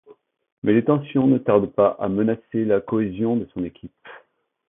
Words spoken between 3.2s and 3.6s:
de